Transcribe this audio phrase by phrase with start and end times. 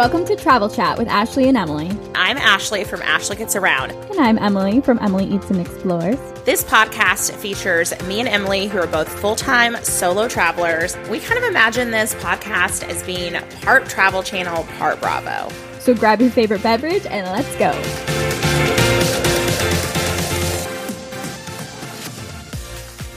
[0.00, 1.90] welcome to Travel Chat with Ashley and Emily.
[2.14, 3.90] I'm Ashley from Ashley Gets Around.
[3.90, 6.18] And I'm Emily from Emily Eats and Explores.
[6.46, 10.96] This podcast features me and Emily, who are both full time solo travelers.
[11.10, 15.54] We kind of imagine this podcast as being part Travel Channel, part Bravo.
[15.80, 17.72] So grab your favorite beverage and let's go.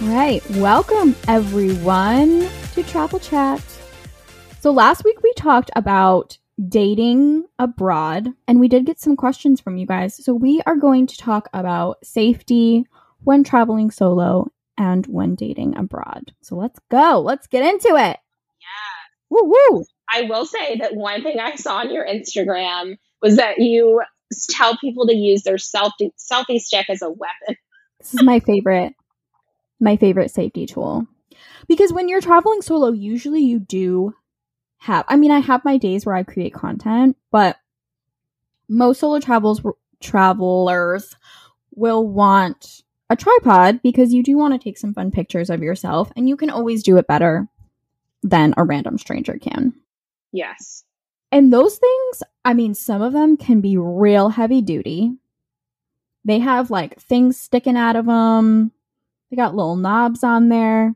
[0.02, 3.64] All right, welcome everyone to Travel Chat.
[4.60, 6.38] So last week we talked about
[6.70, 10.24] dating abroad and we did get some questions from you guys.
[10.24, 12.86] So we are going to talk about safety
[13.24, 16.34] when traveling solo and when dating abroad.
[16.42, 17.22] So let's go.
[17.22, 18.18] Let's get into it.
[18.20, 19.00] Yeah.
[19.30, 19.86] Woo woo.
[20.10, 24.02] I will say that one thing I saw on your Instagram was that you
[24.50, 27.56] tell people to use their selfie selfie stick as a weapon.
[28.00, 28.94] This is my favorite
[29.80, 31.08] my favorite safety tool.
[31.68, 34.14] Because when you're traveling solo, usually you do
[34.84, 37.56] have I mean, I have my days where I create content, but
[38.68, 39.62] most solo travels
[40.02, 41.16] travelers
[41.74, 46.12] will want a tripod because you do want to take some fun pictures of yourself
[46.18, 47.48] and you can always do it better
[48.24, 49.74] than a random stranger can.
[50.34, 50.84] Yes.
[51.32, 55.16] And those things, I mean, some of them can be real heavy duty.
[56.26, 58.74] They have like things sticking out of them.
[59.30, 60.94] They got little knobs on there.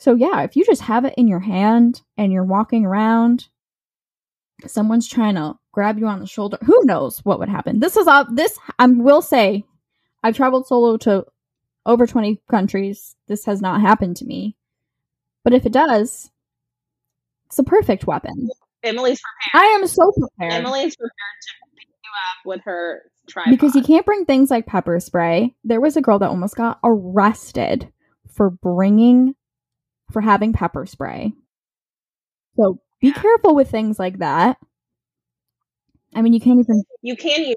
[0.00, 3.48] So yeah, if you just have it in your hand and you're walking around,
[4.66, 6.56] someone's trying to grab you on the shoulder.
[6.64, 7.80] Who knows what would happen?
[7.80, 9.62] This is uh, this I will say
[10.22, 11.26] I've traveled solo to
[11.84, 13.14] over 20 countries.
[13.28, 14.56] This has not happened to me.
[15.44, 16.30] But if it does,
[17.48, 18.48] it's a perfect weapon.
[18.82, 19.66] Emily's prepared.
[19.66, 20.64] I am so prepared.
[20.64, 21.12] Emily's prepared
[21.42, 23.50] to pick you up with her tripod.
[23.50, 25.54] Because you can't bring things like pepper spray.
[25.62, 27.92] There was a girl that almost got arrested
[28.30, 29.34] for bringing
[30.12, 31.32] for having pepper spray.
[32.56, 33.14] So be Yeah.
[33.14, 34.58] careful with things like that.
[36.14, 37.56] I mean, you can't even, you can use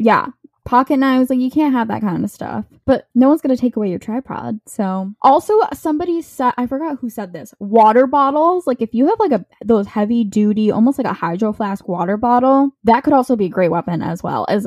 [0.00, 0.28] yeah,
[0.64, 2.64] pocket knives, like you can't have that kind of stuff.
[2.86, 4.60] But no one's going to take away your tripod.
[4.66, 8.66] So, also, somebody said, I forgot who said this water bottles.
[8.66, 12.16] Like, if you have like a, those heavy duty, almost like a hydro flask water
[12.16, 14.66] bottle, that could also be a great weapon as well as,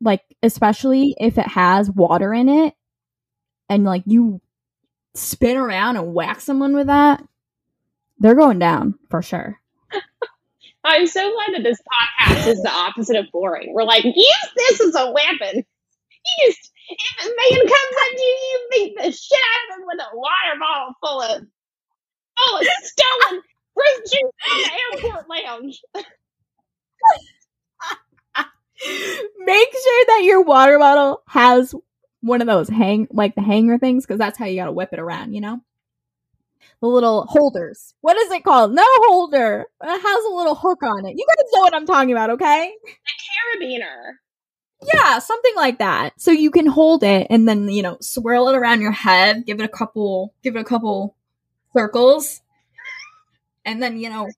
[0.00, 2.74] like, especially if it has water in it
[3.68, 4.40] and like you
[5.14, 7.22] spin around and whack someone with that,
[8.18, 9.60] they're going down for sure.
[10.84, 13.72] I'm so glad that this podcast is the opposite of boring.
[13.72, 15.64] We're like, use this as a weapon.
[16.24, 19.86] You just if a man comes to you, you beat the shit out of him
[19.86, 21.42] with a water bottle full of
[22.38, 23.42] full of stolen
[23.74, 24.70] fruit juice in the
[25.04, 25.80] airport lounge.
[29.38, 31.74] Make sure that your water bottle has
[32.22, 34.90] one of those hang like the hanger things because that's how you got to whip
[34.92, 35.60] it around, you know?
[36.80, 37.94] The little holders.
[38.00, 38.72] What is it called?
[38.72, 39.66] No holder.
[39.82, 41.16] It has a little hook on it.
[41.16, 42.72] You guys know what I'm talking about, okay?
[42.84, 44.12] The carabiner.
[44.92, 46.20] Yeah, something like that.
[46.20, 49.60] So you can hold it and then, you know, swirl it around your head, give
[49.60, 51.16] it a couple give it a couple
[51.76, 52.40] circles.
[53.64, 54.28] And then, you know,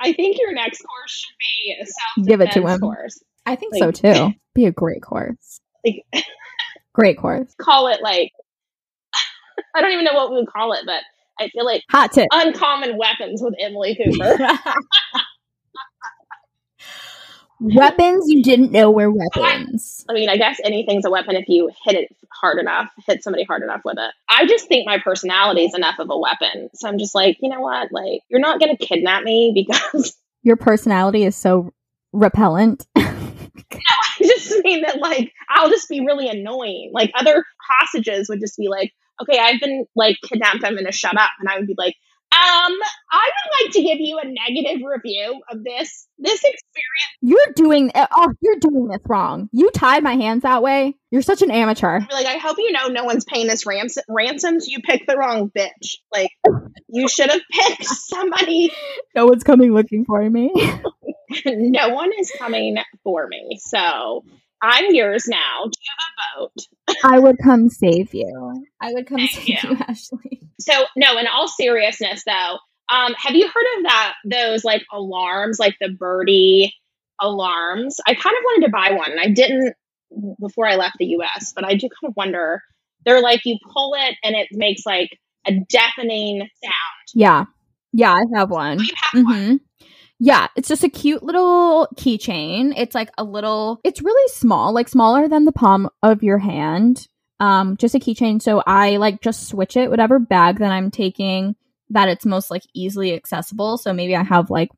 [0.00, 2.80] I think your next course should be a Give it to him.
[2.80, 3.22] course.
[3.44, 4.32] I think so too.
[4.54, 5.60] Be a great course.
[5.84, 6.04] Like
[6.98, 7.54] Great course.
[7.60, 8.32] call it like
[9.74, 11.02] I don't even know what we would call it, but
[11.40, 12.26] I feel like Hot tip.
[12.32, 14.36] uncommon weapons with Emily Cooper.
[17.60, 20.04] weapons you didn't know were weapons.
[20.08, 23.44] I mean, I guess anything's a weapon if you hit it hard enough, hit somebody
[23.44, 24.14] hard enough with it.
[24.28, 26.70] I just think my personality is enough of a weapon.
[26.74, 27.90] So I'm just like, you know what?
[27.92, 31.72] Like, you're not going to kidnap me because Your personality is so
[32.12, 32.86] repellent.
[32.96, 33.02] I
[34.38, 36.90] just mean that, like, I'll just be really annoying.
[36.92, 40.64] Like, other hostages would just be like, okay, I've been, like, kidnapped.
[40.64, 41.30] I'm to shut up.
[41.40, 41.94] And I would be like,
[42.30, 42.72] um,
[43.10, 47.16] I would like to give you a negative review of this this experience.
[47.22, 49.48] you're doing oh, you're doing this wrong.
[49.50, 50.94] You tied my hands that way.
[51.10, 52.00] You're such an amateur.
[52.12, 54.04] Like, I hope you know no one's paying this ransom.
[54.10, 55.96] Ransoms, you picked the wrong bitch.
[56.12, 56.30] Like,
[56.88, 58.72] you should have picked somebody.
[59.14, 60.52] No one's coming looking for me.
[61.46, 63.58] no one is coming for me.
[63.60, 64.24] So
[64.62, 65.64] I'm yours now.
[65.64, 67.00] Do you have a vote?
[67.04, 68.64] I would come save you.
[68.80, 69.58] I would come Thank save you.
[69.62, 70.42] you, Ashley.
[70.60, 72.58] So no, in all seriousness though,
[72.94, 76.74] um, have you heard of that those like alarms, like the birdie
[77.20, 77.98] alarms?
[78.06, 79.74] I kind of wanted to buy one and I didn't
[80.40, 82.62] before I left the US, but I do kind of wonder.
[83.04, 85.10] They're like you pull it and it makes like
[85.46, 87.08] a deafening sound.
[87.14, 87.44] Yeah.
[87.92, 88.80] Yeah, I have one.
[88.80, 89.60] You have one.
[90.20, 92.74] Yeah, it's just a cute little keychain.
[92.76, 97.06] It's like a little, it's really small, like smaller than the palm of your hand.
[97.40, 98.42] Um, just a keychain.
[98.42, 101.54] So I like just switch it, whatever bag that I'm taking,
[101.90, 103.78] that it's most like easily accessible.
[103.78, 104.70] So maybe I have like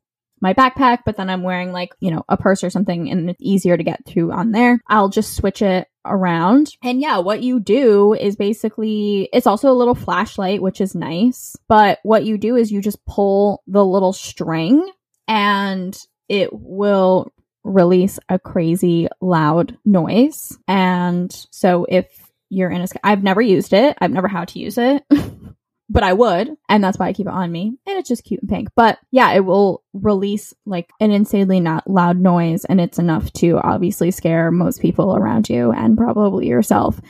[0.43, 3.41] my backpack, but then I'm wearing like, you know, a purse or something and it's
[3.43, 4.81] easier to get through on there.
[4.89, 6.75] I'll just switch it around.
[6.83, 11.57] And yeah, what you do is basically, it's also a little flashlight, which is nice.
[11.67, 14.91] But what you do is you just pull the little string
[15.31, 15.97] and
[16.29, 17.33] it will
[17.63, 20.59] release a crazy loud noise.
[20.67, 22.07] And so if
[22.51, 23.97] you're in a, I've never used it.
[24.01, 25.05] I've never had to use it.
[25.89, 27.79] but I would, and that's why I keep it on me.
[27.87, 28.69] And it's just cute and pink.
[28.75, 33.59] But yeah, it will release like an insanely not loud noise, and it's enough to
[33.59, 37.01] obviously scare most people around you and probably yourself.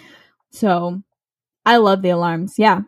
[0.51, 1.03] So
[1.65, 2.59] I love the alarms.
[2.59, 2.83] Yeah.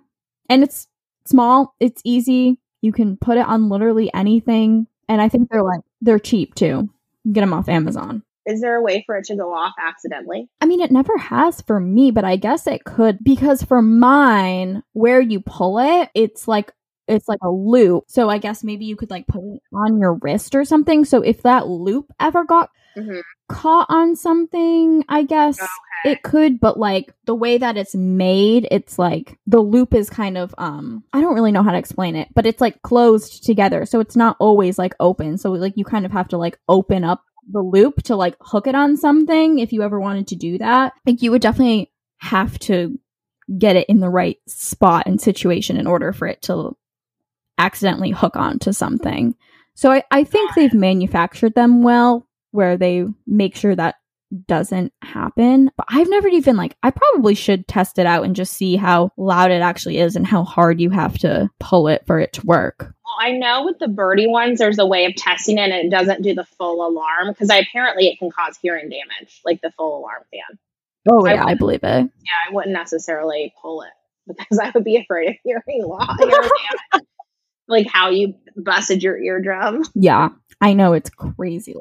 [0.51, 0.89] And it's
[1.25, 2.59] small, it's easy.
[2.83, 4.89] You can put it on literally anything.
[5.09, 6.89] And I think they're like, they're cheap too.
[7.31, 8.23] Get them off Amazon.
[8.45, 10.49] Is there a way for it to go off accidentally?
[10.61, 14.83] I mean, it never has for me, but I guess it could because for mine,
[14.95, 16.73] where you pull it, it's like
[17.07, 18.05] it's like a loop.
[18.09, 21.05] So I guess maybe you could like put it on your wrist or something.
[21.05, 23.21] So if that loop ever got Mm-hmm.
[23.49, 26.11] caught on something, I guess Okay.
[26.13, 30.37] it could, but like the way that it's made, it's like the loop is kind
[30.37, 33.87] of um I don't really know how to explain it, but it's like closed together.
[33.87, 35.39] So it's not always like open.
[35.39, 38.67] So like you kind of have to like open up the loop to like hook
[38.67, 40.93] it on something if you ever wanted to do that.
[41.07, 42.99] Like you would definitely have to
[43.59, 46.77] get it in the right spot and situation in order for it to
[47.59, 49.35] accidentally hook onto something.
[49.75, 53.97] So I, I think they've manufactured them well where they make sure that
[54.47, 55.71] doesn't happen.
[55.77, 59.11] But I've never even like I probably should test it out and just see how
[59.17, 62.47] loud it actually is and how hard you have to pull it for it to
[62.47, 62.79] work.
[62.81, 65.91] Well, I know with the birdie ones, there's a way of testing it and it
[65.91, 69.73] doesn't do the full alarm because I apparently it can cause hearing damage, like the
[69.73, 70.59] full alarm fan.
[71.11, 72.11] Oh yeah, I believe it.
[72.23, 73.91] Yeah, I wouldn't necessarily pull it
[74.39, 76.17] because I would be afraid of hearing loud.
[77.73, 79.83] like how you busted your eardrum.
[79.95, 80.29] Yeah.
[80.61, 81.75] I know it's crazy.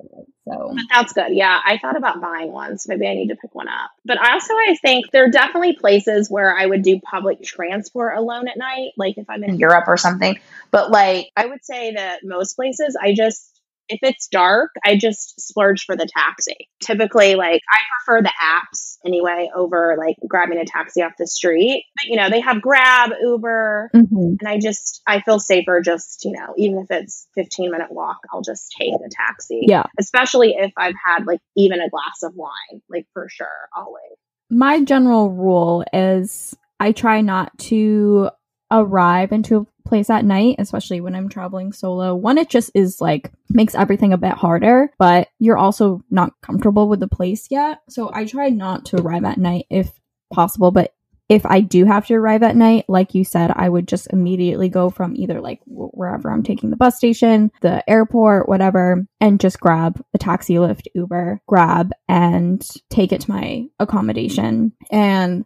[0.47, 1.33] So But that's good.
[1.33, 3.91] Yeah, I thought about buying one, so maybe I need to pick one up.
[4.05, 8.47] But also, I think there are definitely places where I would do public transport alone
[8.47, 9.59] at night, like if I'm in mm-hmm.
[9.59, 10.39] Europe or something.
[10.71, 13.50] But like, I would say that most places, I just
[13.91, 16.69] if it's dark, I just splurge for the taxi.
[16.81, 21.85] Typically, like I prefer the apps anyway over like grabbing a taxi off the street.
[21.95, 24.37] But you know, they have Grab, Uber, Mhm.
[24.39, 28.17] and I just I feel safer just, you know, even if it's 15 minute walk,
[28.33, 29.83] I'll just take a taxi yeah.
[29.99, 34.17] especially if I've had like even a glass of wine, like for sure, always.
[34.49, 38.29] my general rule is I try not to
[38.71, 42.15] arrive into a place at night, especially when I'm traveling solo.
[42.15, 46.87] One, it just is like makes everything a bit harder, but you're also not comfortable
[46.87, 47.79] with the place yet.
[47.89, 49.91] So I try not to arrive at night if
[50.31, 50.93] possible, but
[51.27, 54.69] if I do have to arrive at night, like you said, I would just immediately
[54.69, 59.59] go from either like wherever I'm taking the bus station, the airport, whatever, and just
[59.59, 64.71] grab a taxi, Lyft, Uber, grab and take it to my accommodation.
[64.89, 65.43] And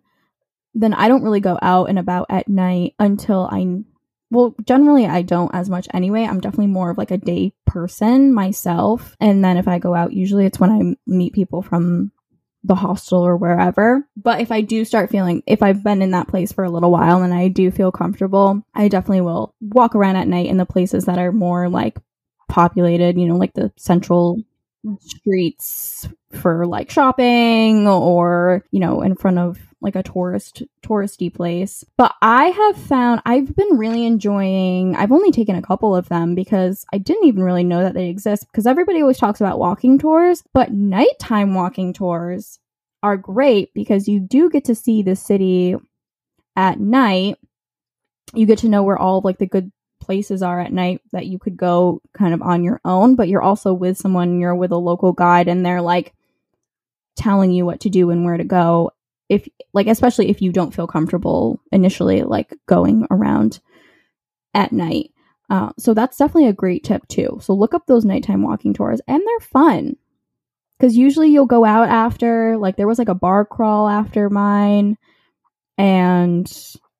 [0.75, 3.83] then I don't really go out and about at night until I
[4.31, 6.23] well, generally I don't as much anyway.
[6.23, 9.15] I'm definitely more of like a day person myself.
[9.19, 12.11] And then if I go out, usually it's when I meet people from
[12.63, 14.07] the hostel or wherever.
[14.17, 16.91] But if I do start feeling, if I've been in that place for a little
[16.91, 20.65] while and I do feel comfortable, I definitely will walk around at night in the
[20.65, 21.97] places that are more like
[22.49, 24.41] populated, you know, like the central
[24.99, 31.83] streets for like shopping or, you know, in front of like a tourist touristy place.
[31.97, 36.35] But I have found I've been really enjoying I've only taken a couple of them
[36.35, 39.97] because I didn't even really know that they exist because everybody always talks about walking
[39.99, 42.59] tours, but nighttime walking tours
[43.03, 45.75] are great because you do get to see the city
[46.55, 47.37] at night.
[48.33, 51.25] You get to know where all of like the good places are at night that
[51.25, 54.71] you could go kind of on your own, but you're also with someone, you're with
[54.71, 56.13] a local guide and they're like
[57.15, 58.91] telling you what to do and where to go.
[59.29, 63.59] If like especially if you don't feel comfortable initially like going around
[64.53, 65.11] at night.
[65.49, 67.37] Uh, so that's definitely a great tip too.
[67.41, 69.95] So look up those nighttime walking tours and they're fun.
[70.79, 74.97] Cause usually you'll go out after, like there was like a bar crawl after mine
[75.77, 76.51] and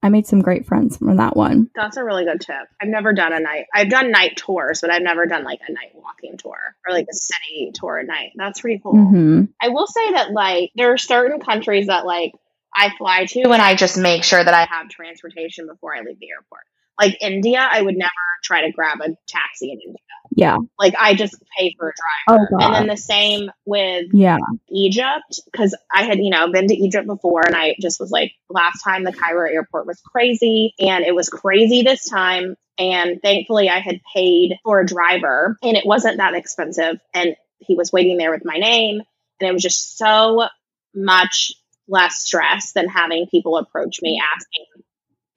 [0.05, 1.71] I made some great friends from that one.
[1.73, 2.67] That's a really good tip.
[2.79, 3.65] I've never done a night.
[3.73, 7.07] I've done night tours, but I've never done like a night walking tour or like
[7.09, 8.33] a city tour at night.
[8.35, 8.93] That's pretty cool.
[8.93, 12.33] hmm I will say that like there are certain countries that like
[12.71, 16.19] I fly to and I just make sure that I have transportation before I leave
[16.19, 16.61] the airport.
[16.99, 18.11] Like India, I would never
[18.43, 19.99] try to grab a taxi in India.
[20.35, 20.57] Yeah.
[20.77, 21.93] Like I just pay for a
[22.27, 22.49] driver.
[22.51, 24.37] Oh and then the same with Yeah.
[24.69, 28.33] Egypt because I had, you know, been to Egypt before and I just was like,
[28.49, 32.55] last time the Cairo airport was crazy and it was crazy this time.
[32.77, 36.99] And thankfully, I had paid for a driver and it wasn't that expensive.
[37.13, 39.01] And he was waiting there with my name.
[39.39, 40.47] And it was just so
[40.93, 41.53] much
[41.87, 44.65] less stress than having people approach me asking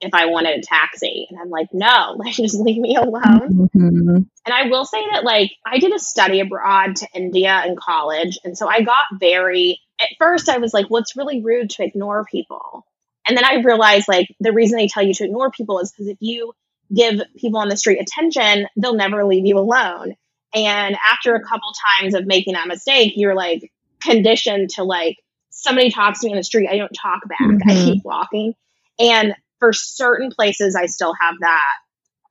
[0.00, 1.26] if I wanted a taxi.
[1.30, 3.68] And I'm like, no, like just leave me alone.
[3.74, 4.26] Mhm.
[4.46, 8.38] And I will say that, like, I did a study abroad to India in college.
[8.44, 11.84] And so I got very, at first, I was like, well, it's really rude to
[11.84, 12.86] ignore people.
[13.26, 16.06] And then I realized, like, the reason they tell you to ignore people is because
[16.08, 16.52] if you
[16.94, 20.14] give people on the street attention, they'll never leave you alone.
[20.54, 21.68] And after a couple
[22.00, 23.70] times of making that mistake, you're like
[24.02, 25.16] conditioned to, like,
[25.50, 27.84] somebody talks to me on the street, I don't talk back, I Mhm.
[27.84, 28.54] keep walking.
[28.98, 31.74] And for certain places, I still have that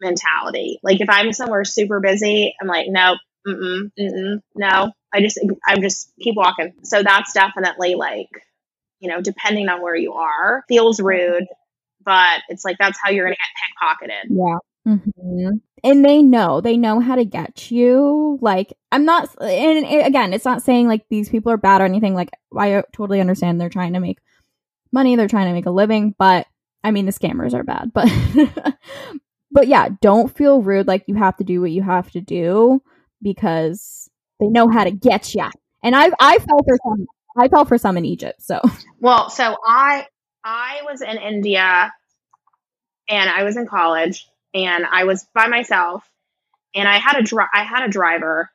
[0.01, 0.79] mentality.
[0.83, 3.17] Like if I'm somewhere super busy, I'm like, nope,
[3.47, 4.91] mm-mm, mm-mm, no.
[5.13, 6.73] I just, I just keep walking.
[6.83, 8.27] So that's definitely like,
[8.99, 11.45] you know, depending on where you are, feels rude,
[12.03, 14.29] but it's like that's how you're gonna get pickpocketed.
[14.29, 14.57] Yeah.
[14.85, 15.49] hmm
[15.83, 18.37] And they know, they know how to get you.
[18.41, 22.15] Like, I'm not, and again, it's not saying like these people are bad or anything.
[22.15, 24.19] Like, I totally understand they're trying to make
[24.91, 26.47] money, they're trying to make a living, but
[26.87, 27.91] I mean, the scammers are bad.
[27.93, 28.07] But,
[29.51, 30.87] but yeah, don't feel rude.
[30.87, 32.81] Like, you have to do what you have to do
[33.21, 35.49] because they know how to get you.
[35.83, 38.41] And I, I fell for some, I fell for some in Egypt.
[38.41, 38.61] So,
[39.01, 40.07] Well, so I
[40.45, 41.93] I was in India
[43.09, 46.09] and I was in college and I was by myself
[46.73, 48.49] and I had a I had a driver.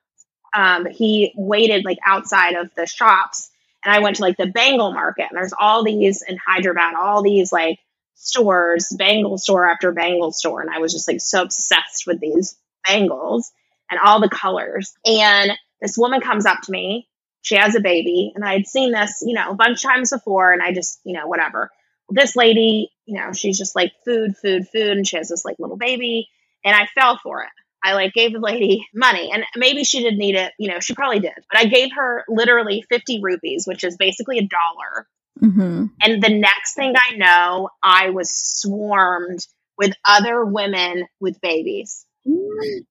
[0.55, 3.51] Um, he waited like outside of the shops
[3.85, 7.23] and I went to like the bangle market and there's all these in Hyderabad, all
[7.23, 7.79] these like
[8.15, 12.57] stores, bangle store after bangle store, and I was just like so obsessed with these
[12.87, 13.51] bangles
[13.91, 14.95] and all the colors.
[15.05, 17.09] And this woman comes up to me.
[17.43, 20.11] She has a baby and i had seen this you know a bunch of times
[20.11, 21.71] before and i just you know whatever.
[22.09, 25.57] This lady you know she's just like food food food and she has this like
[25.59, 26.29] little baby
[26.65, 27.51] and i fell for it.
[27.85, 30.95] I like gave the lady money and maybe she didn't need it you know she
[30.95, 35.09] probably did but i gave her literally 50 rupees which is basically a dollar
[35.41, 39.41] hmm and the next thing i know i was swarmed
[39.79, 42.07] with other women with babies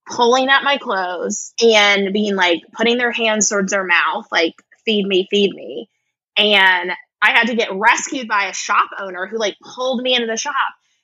[0.10, 4.54] pulling at my clothes and being like putting their hands towards their mouth, like
[4.86, 5.90] feed me, feed me.
[6.38, 10.28] And I had to get rescued by a shop owner who like pulled me into
[10.28, 10.54] the shop.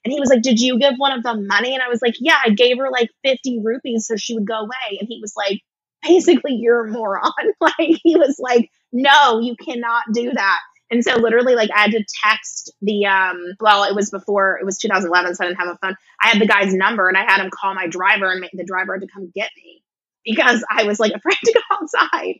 [0.03, 1.73] And he was like, Did you give one of them money?
[1.73, 4.59] And I was like, Yeah, I gave her like 50 rupees so she would go
[4.59, 4.97] away.
[4.99, 5.61] And he was like,
[6.03, 7.31] Basically, you're a moron.
[7.61, 10.59] like, he was like, No, you cannot do that.
[10.89, 14.65] And so literally like I had to text the um well it was before it
[14.65, 15.95] was 2011 so I didn't have a phone.
[16.21, 18.63] I had the guy's number and I had him call my driver and make the
[18.65, 19.83] driver had to come get me
[20.25, 22.35] because I was like afraid to go outside.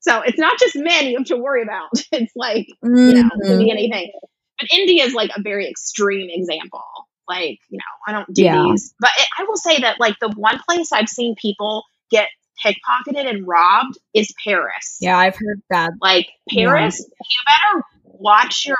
[0.00, 1.88] So it's not just men you have to worry about.
[2.12, 2.66] It's like,
[3.02, 3.48] you know, it Mm-hmm.
[3.48, 4.12] could be anything.
[4.58, 6.84] But India is like a very extreme example.
[7.28, 8.50] Like, you know, I don't do Yeah.
[8.50, 8.94] these.
[9.00, 12.28] But it, I will say that like the one place I've seen people get
[12.64, 14.98] pickpocketed and robbed is Paris.
[15.00, 15.92] Yeah, I've heard that.
[16.00, 18.76] Like Paris, you better watch your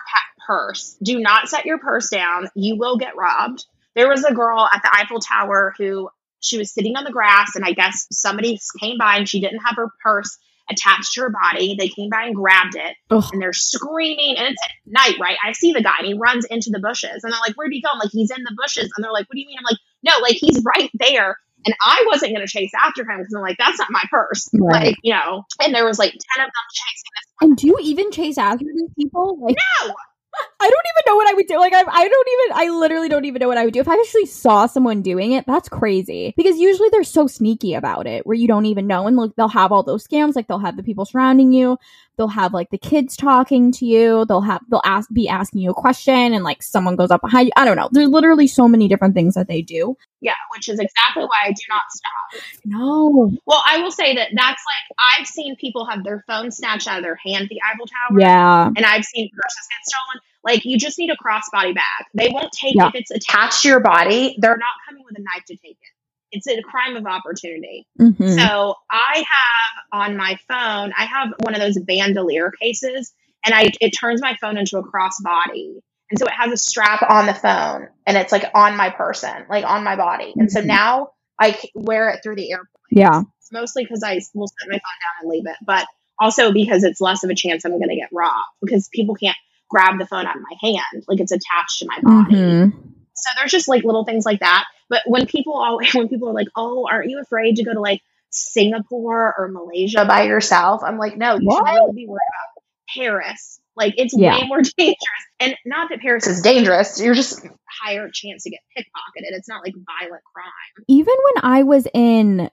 [0.47, 0.97] purse.
[1.03, 2.49] Do not set your purse down.
[2.55, 3.65] You will get robbed.
[3.95, 6.09] There was a girl at the Eiffel Tower who
[6.41, 9.61] she was sitting on the grass, and I guess somebody came by and she didn't
[9.61, 10.39] have her purse
[10.71, 11.77] attached to her body.
[11.79, 13.25] They came by and grabbed it, Ugh.
[13.33, 14.37] and they're screaming.
[14.37, 15.37] And it's at night, right?
[15.45, 17.81] I see the guy, and he runs into the bushes, and they're like, "Where'd he
[17.83, 19.65] go?" I'm like, "He's in the bushes," and they're like, "What do you mean?" I'm
[19.65, 23.35] like, "No, like he's right there." And I wasn't going to chase after him because
[23.35, 24.49] I'm like, that's not my purse.
[24.55, 24.87] Right.
[24.87, 27.35] Like, you know, and there was like 10 of them chasing this.
[27.41, 29.39] And do you even chase after these people?
[29.43, 29.95] Like, No,
[30.61, 31.59] I don't even know what I would do.
[31.59, 33.81] Like, I, I don't even, I literally don't even know what I would do.
[33.81, 36.35] If I actually saw someone doing it, that's crazy.
[36.37, 39.07] Because usually they're so sneaky about it where you don't even know.
[39.07, 40.37] And look, they'll have all those scams.
[40.37, 41.79] Like, they'll have the people surrounding you.
[42.19, 44.25] They'll have like the kids talking to you.
[44.27, 47.47] They'll have, they'll ask, be asking you a question and like someone goes up behind
[47.47, 47.53] you.
[47.57, 47.89] I don't know.
[47.91, 49.97] There's literally so many different things that they do.
[50.21, 52.43] yeah, which is exactly why I do not stop.
[52.65, 53.31] No.
[53.47, 56.99] Well, I will say that that's like, I've seen people have their phone snatched out
[56.99, 58.21] of their hand at the Eiffel Tower.
[58.21, 58.67] Yeah.
[58.77, 60.21] And I've seen purses get stolen.
[60.45, 62.07] Like, you just need a crossbody bag.
[62.15, 62.89] They won't take Yeah.
[62.89, 65.93] if it's attached to your body, they're not coming with a knife to take it.
[66.31, 67.87] It's a crime of opportunity.
[67.99, 73.13] hmm So I have on my phone, I have one of those bandolier cases,
[73.45, 75.81] and I it turns my phone into a crossbody.
[76.11, 79.45] And so it has a strap on the phone, and it's like on my person,
[79.51, 80.33] like on my body.
[80.37, 80.67] And so Mhm.
[80.67, 83.23] now I wear it through the airport, Yeah.
[83.53, 85.87] mostly because I will set my phone down and leave it, but
[86.21, 89.37] also because it's less of a chance I'm going to get robbed because people can't
[89.71, 92.35] grab the phone out of my hand, like it's attached to my body.
[92.37, 92.69] hmm
[93.15, 94.65] So there's just like little things like that.
[94.89, 97.81] But when people always, when people are like, "Oh, aren't you afraid to go to
[97.81, 101.67] like Singapore or Malaysia by yourself?" I'm like, "No, you What?
[101.67, 102.63] should really be worried about
[102.97, 103.61] Paris.
[103.77, 104.37] Like it's Yeah.
[104.39, 104.99] way more dangerous.
[105.41, 107.45] And not that Paris is dangerous, you're just
[107.83, 109.37] higher chance to get pickpocketed.
[109.37, 110.85] It's not like violent crime.
[110.89, 112.51] even when I was in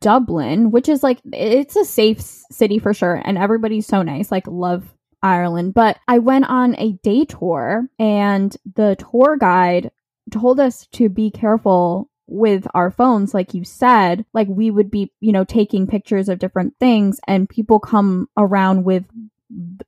[0.00, 4.46] Dublin, which is like it's a safe city for sure, and everybody's so nice, like
[4.46, 5.74] love Ireland.
[5.74, 9.90] But I went on a day tour, and the tour guide
[10.32, 15.12] told us to be careful with our phones like you said like we would be
[15.20, 19.04] you know taking pictures of different things and people come around with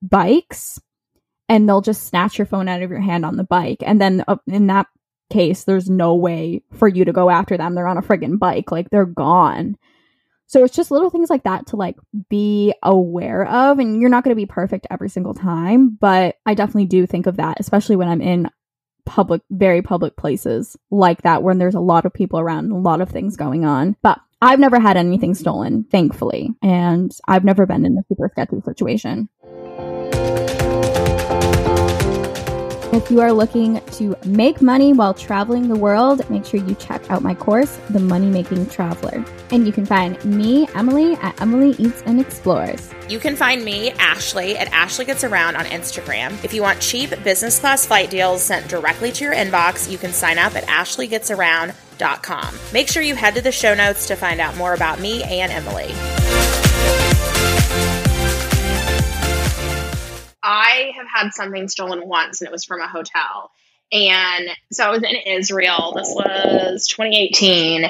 [0.02, 0.80] bikes
[1.48, 4.24] and they'll just snatch your phone out of your hand on the bike and then
[4.28, 4.86] uh, in that
[5.30, 7.74] case, there's no way for you to go after them.
[7.74, 9.76] They're on a friggin' bike, like they're gone.
[10.46, 11.96] So it's just little things like that to like
[12.28, 13.78] be aware of.
[13.78, 17.26] And you're not going to be perfect every single time, but I definitely do think
[17.26, 18.48] of that, especially when I'm in
[19.06, 23.00] public, very public places like that, when there's a lot of people around, a lot
[23.00, 23.96] of things going on.
[24.02, 26.50] But I've never had anything stolen, thankfully.
[26.62, 29.28] And I've never been in a super sketchy situation.
[33.04, 37.10] If you are looking to make money while traveling the world, make sure you check
[37.10, 39.22] out my course, The Money Making Traveler.
[39.50, 42.90] And you can find me, Emily, at Emily Eats and Explores.
[43.10, 46.42] You can find me, Ashley, at Ashley Gets Around on Instagram.
[46.42, 50.14] If you want cheap business class flight deals sent directly to your inbox, you can
[50.14, 52.58] sign up at ashleygetsaround.com.
[52.72, 55.52] Make sure you head to the show notes to find out more about me and
[55.52, 55.92] Emily.
[60.44, 63.50] I have had something stolen once, and it was from a hotel.
[63.90, 65.94] And so I was in Israel.
[65.96, 67.84] This was 2018.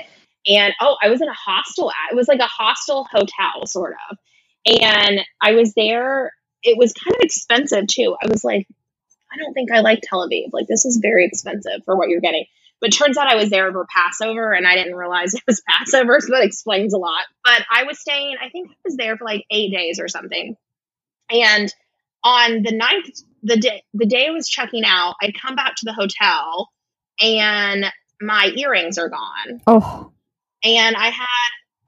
[0.46, 1.90] And oh, I was in a hostel.
[2.10, 4.18] It was like a hostel hotel, sort of.
[4.66, 6.32] And I was there.
[6.62, 8.16] It was kind of expensive too.
[8.22, 8.66] I was like,
[9.32, 10.50] I don't think I like Tel Aviv.
[10.52, 12.44] Like, this is very expensive for what you're getting.
[12.80, 16.20] But turns out I was there over Passover and I didn't realize it was Passover.
[16.20, 17.22] So that explains a lot.
[17.42, 20.56] But I was staying, I think I was there for like eight days or something.
[21.30, 21.74] And
[22.24, 25.84] on the ninth, the day, the day I was checking out, I come back to
[25.84, 26.70] the hotel
[27.20, 27.84] and
[28.20, 29.60] my earrings are gone.
[29.66, 30.12] Oh,
[30.64, 31.26] And I had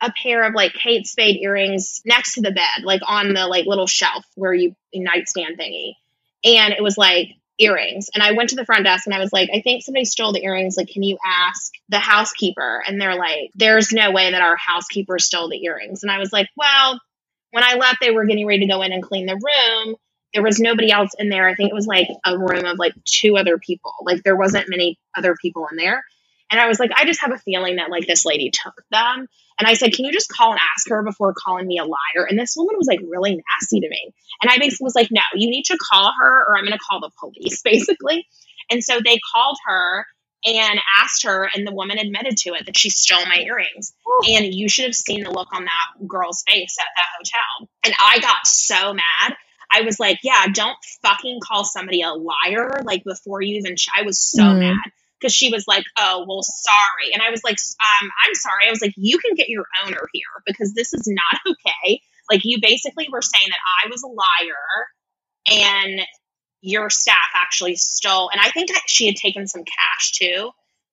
[0.03, 3.67] a pair of like Kate Spade earrings next to the bed, like on the like
[3.67, 5.95] little shelf where you nightstand thingy.
[6.45, 8.11] And it was like earrings.
[8.13, 10.35] And I went to the front desk and I was like, I think somebody stole
[10.35, 10.77] the earrings.
[10.77, 12.83] Like, can you ask the housekeeper?
[12.87, 16.03] And they're like, there's no way that our housekeeper stole the earrings.
[16.03, 17.01] And I was like, well,
[17.53, 19.97] when I left, they were getting ready to go in and clean the room.
[20.37, 21.49] There was nobody else in there.
[21.49, 23.95] I think it was like a room of like two other people.
[24.05, 26.05] Like there wasn't many other people in there.
[26.51, 29.29] And I was like, I just have a feeling that like this lady took them.
[29.59, 32.27] And I said, Can you just call and ask her before calling me a liar?
[32.29, 34.13] And this woman was like really nasty to me.
[34.43, 36.85] And I basically was like, No, you need to call her or I'm going to
[36.87, 38.27] call the police, basically.
[38.71, 40.05] And so they called her
[40.45, 43.95] and asked her, and the woman admitted to it that she stole my earrings.
[44.07, 44.23] Oh.
[44.29, 47.69] And you should have seen the look on that girl's face at that hotel.
[47.85, 49.37] And I got so mad.
[49.77, 53.77] I was like, Yeah, don't fucking call somebody a liar like before you even.
[53.77, 53.89] Sh-.
[53.97, 54.61] I was so Mm.
[54.61, 58.67] mad because she was like, "Oh, well, sorry," and I was like, um, "I'm sorry."
[58.67, 62.43] I was like, "You can get your owner here because this is not okay." Like,
[62.45, 64.87] you basically were saying that I was a liar,
[65.63, 66.01] and
[66.61, 68.29] your staff actually stole.
[68.31, 70.51] And I think she had taken some cash too.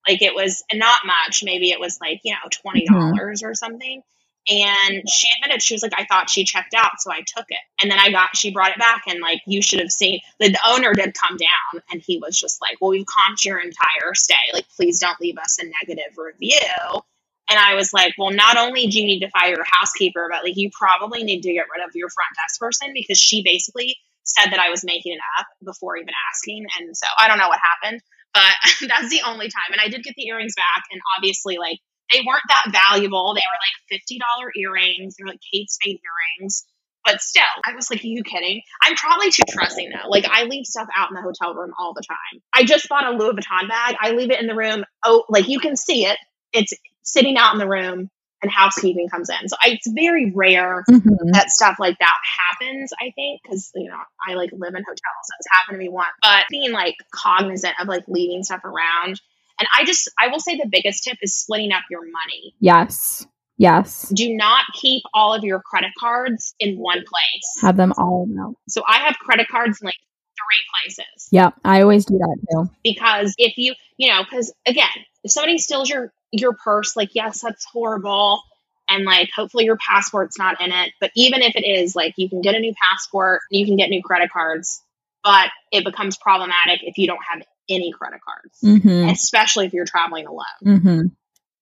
[0.07, 1.43] Like it was not much.
[1.43, 4.01] Maybe it was like you know twenty dollars or something.
[4.49, 7.59] And she admitted she was like, I thought she checked out, so I took it.
[7.81, 10.57] And then I got she brought it back, and like you should have seen the,
[10.65, 14.35] owner did come down, and he was just like, Well, we've comped your entire stay.
[14.51, 17.01] Like, please don't leave us a negative review.
[17.49, 20.43] And I was like, Well, not only do you need to fire your housekeeper, but
[20.43, 23.95] like you probably need to get rid of your front desk person because she basically
[24.23, 26.65] said that I was making it up before even asking.
[26.79, 28.01] And so I don't know what happened,
[28.33, 28.51] but
[28.89, 29.71] that's the only time.
[29.71, 31.79] And I did get the earrings back, and obviously, like
[32.11, 33.33] they weren't that valuable.
[33.33, 35.15] They were like fifty dollar earrings.
[35.15, 35.99] They were like Kate Spade
[36.39, 36.65] earrings.
[37.05, 38.61] But still, I was like, Are you kidding?
[38.81, 40.09] I'm probably too trusting though.
[40.09, 42.41] Like I leave stuff out in the hotel room all the time.
[42.53, 43.95] I just bought a Louis Vuitton bag.
[43.99, 44.85] I leave it in the room.
[45.05, 46.17] Oh, like you can see it.
[46.53, 48.09] It's sitting out in the room
[48.41, 49.47] and housekeeping comes in.
[49.49, 51.31] So I, it's very rare Mhm.
[51.33, 52.17] that stuff like that
[52.49, 55.79] happens, I think, because you know, I like live in hotels, so it's happened to
[55.79, 56.09] me once.
[56.21, 59.19] But being like cognizant of like leaving stuff around.
[59.59, 62.55] And I just I will say the biggest tip is splitting up your money.
[62.59, 63.25] Yes.
[63.57, 64.09] Yes.
[64.09, 67.61] Do not keep all of your credit cards in one place.
[67.61, 68.55] Have them all out.
[68.67, 71.27] So I have credit cards in like three places.
[71.31, 72.69] Yeah, I always do that too.
[72.83, 74.87] because if you you know because again
[75.23, 78.41] if somebody steals your your purse like yes that's horrible
[78.89, 82.27] and like hopefully your passport's not in it but even if it is like you
[82.27, 84.81] can get a new passport you can get new credit cards
[85.23, 89.09] but it becomes problematic if you don't have any credit cards Mm-hmm.
[89.09, 91.01] especially if you're traveling alone Mm-hmm.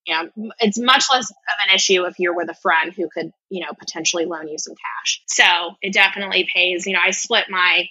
[0.07, 3.31] you know it's much less of an issue if you're with a friend who could
[3.49, 5.43] you know potentially loan you some cash so
[5.81, 7.85] it definitely pays you know i split my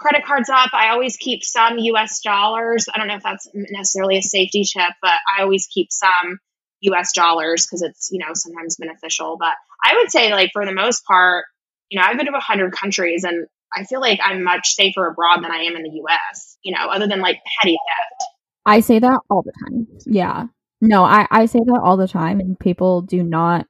[0.00, 0.70] credit cards up.
[0.72, 2.86] I always keep some US dollars.
[2.92, 6.38] I don't know if that's necessarily a safety tip, but I always keep some
[6.82, 9.36] US dollars because it's, you know, sometimes beneficial.
[9.38, 11.46] But I would say, like, for the most part,
[11.88, 15.42] you know, I've been to 100 countries and I feel like I'm much safer abroad
[15.42, 18.30] than I am in the US, you know, other than like petty theft.
[18.66, 19.86] I say that all the time.
[20.06, 20.46] Yeah.
[20.80, 23.66] No, I, I say that all the time, and people do not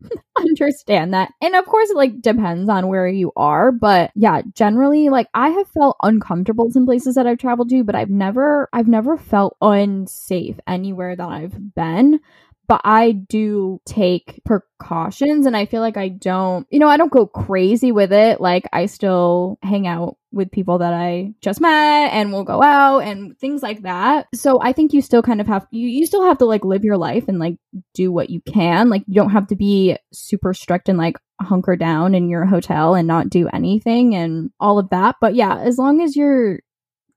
[0.38, 1.32] understand that.
[1.40, 3.72] And of course, it like depends on where you are.
[3.72, 7.94] But yeah, generally, like I have felt uncomfortable in places that I've traveled to, but
[7.94, 12.20] I've never, I've never felt unsafe anywhere that I've been
[12.70, 17.10] but I do take precautions and I feel like I don't, you know, I don't
[17.10, 18.40] go crazy with it.
[18.40, 23.00] Like I still hang out with people that I just met and we'll go out
[23.00, 24.28] and things like that.
[24.36, 26.84] So I think you still kind of have you you still have to like live
[26.84, 27.56] your life and like
[27.92, 28.88] do what you can.
[28.88, 32.94] Like you don't have to be super strict and like hunker down in your hotel
[32.94, 35.16] and not do anything and all of that.
[35.20, 36.60] But yeah, as long as you're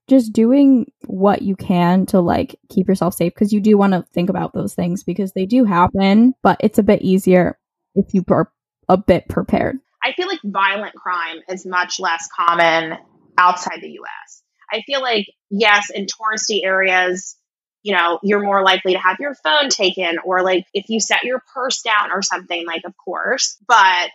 [0.08, 4.04] just doing what you can to like keep yourself safe because you do want to
[4.12, 7.58] think about those things because they do happen, but it's a bit easier
[7.94, 8.50] if you are
[8.88, 9.78] a bit prepared.
[10.02, 12.98] I feel like violent crime is much less common
[13.38, 14.42] outside the US.
[14.70, 17.36] I feel like, yes, in touristy areas,
[17.82, 21.24] you know, you're more likely to have your phone taken or like if you set
[21.24, 23.56] your purse down or something, like, of course.
[23.66, 24.10] But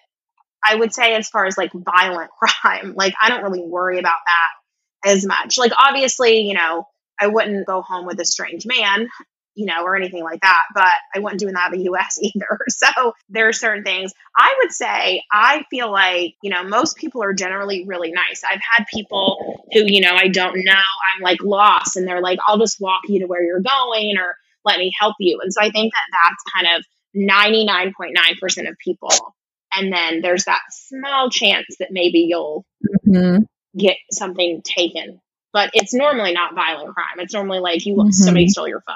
[0.63, 4.19] I would say, as far as like violent crime, like, I don't really worry about
[4.27, 4.58] that
[5.05, 5.57] as much.
[5.57, 6.85] Like, obviously, you know,
[7.19, 9.09] I wouldn't go home with a strange man,
[9.55, 12.59] you know, or anything like that, but I wouldn't do that in the US either.
[12.69, 17.23] So there are certain things I would say I feel like, you know, most people
[17.23, 18.41] are generally really nice.
[18.49, 22.39] I've had people who, you know, I don't know, I'm like lost and they're like,
[22.47, 25.39] I'll just walk you to where you're going or let me help you.
[25.41, 26.85] And so I think that that's kind of
[27.15, 29.35] 99.9% of people.
[29.73, 32.65] And then there's that small chance that maybe you'll
[33.07, 33.43] mm-hmm
[33.77, 35.21] get something taken.
[35.51, 37.19] But it's normally not violent crime.
[37.19, 38.11] It's normally like you mm-hmm.
[38.11, 38.95] somebody stole your phone,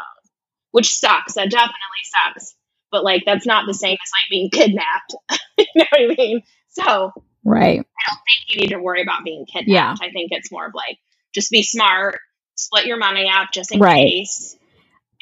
[0.72, 1.34] which sucks.
[1.34, 2.56] That definitely sucks.
[2.92, 5.16] But like that's not the same as like being kidnapped.
[5.58, 6.44] you know what I mean?
[6.70, 7.12] So
[7.44, 7.80] right.
[7.80, 9.68] I don't think you need to worry about being kidnapped.
[10.02, 10.08] Yeah.
[10.08, 11.00] I think it's more of like
[11.34, 12.20] just be smart,
[12.56, 14.06] split your money up just in right.
[14.08, 14.56] case,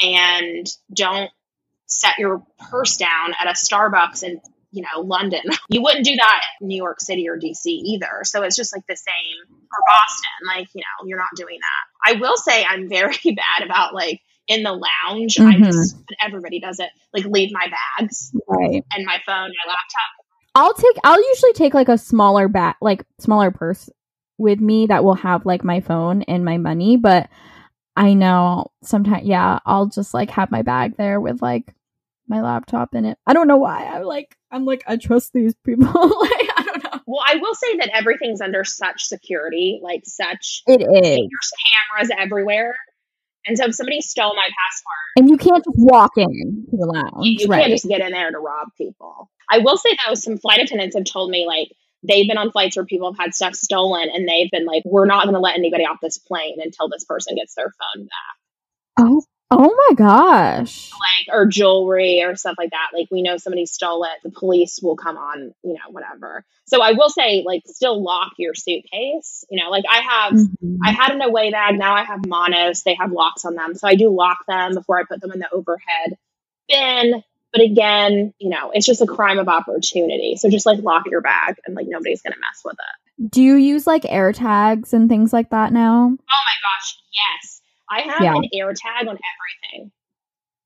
[0.02, 1.32] and don't
[1.86, 5.42] set your purse down at a Starbucks and you know, London.
[5.70, 8.24] You wouldn't do that in New York City or DC either.
[8.24, 10.32] So it's just like the same for Boston.
[10.46, 12.14] Like, you know, you're not doing that.
[12.14, 15.36] I will say I'm very bad about like in the lounge.
[15.36, 15.64] Mm-hmm.
[15.64, 18.84] I just, everybody does it, like leave my bags right.
[18.94, 20.12] and my phone, my laptop.
[20.56, 23.90] I'll take, I'll usually take like a smaller bag, like smaller purse
[24.38, 26.98] with me that will have like my phone and my money.
[26.98, 27.30] But
[27.96, 31.74] I know sometimes, yeah, I'll just like have my bag there with like
[32.32, 33.20] my laptop in it.
[33.28, 33.86] I don't know why.
[33.86, 35.86] I'm like I'm like I trust these people.
[36.20, 37.00] like I don't know.
[37.06, 41.02] Well, I will say that everything's under such security, like such it is.
[41.02, 41.52] There's
[42.00, 42.76] cameras everywhere.
[43.46, 46.86] And so if somebody stole my passport And you can't just walk in to the
[46.86, 47.26] lounge.
[47.26, 47.62] You right.
[47.62, 49.30] can't just get in there to rob people.
[49.50, 51.70] I will say though, some flight attendants have told me like
[52.08, 55.06] they've been on flights where people have had stuff stolen and they've been like, We're
[55.06, 59.06] not gonna let anybody off this plane until this person gets their phone back.
[59.06, 60.92] Oh Oh my gosh.
[60.92, 62.92] Like, or jewelry or stuff like that.
[62.94, 64.12] Like, we know somebody stole it.
[64.24, 66.46] The police will come on, you know, whatever.
[66.66, 69.44] So I will say, like, still lock your suitcase.
[69.50, 70.78] You know, like I have, mm-hmm.
[70.86, 71.78] I had an away bag.
[71.78, 72.84] Now I have Monos.
[72.84, 73.76] They have locks on them.
[73.76, 76.18] So I do lock them before I put them in the overhead
[76.70, 77.22] bin.
[77.52, 80.38] But again, you know, it's just a crime of opportunity.
[80.38, 83.30] So just like lock your bag and like nobody's going to mess with it.
[83.30, 86.06] Do you use like air tags and things like that now?
[86.06, 87.61] Oh my gosh, yes.
[87.92, 88.36] I have yeah.
[88.36, 89.92] an air tag on everything.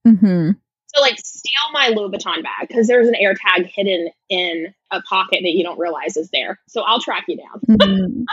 [0.07, 0.51] Mm-hmm.
[0.95, 5.01] So like steal my Louis Vuitton bag because there's an air tag hidden in a
[5.01, 6.59] pocket that you don't realize is there.
[6.69, 7.77] So I'll track you down.
[7.79, 8.23] mm-hmm.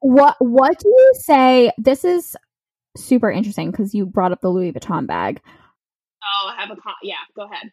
[0.00, 1.70] what What do you say?
[1.78, 2.36] This is
[2.96, 5.40] super interesting because you brought up the Louis Vuitton bag.
[6.24, 7.14] Oh, I have a con- yeah.
[7.36, 7.70] Go ahead.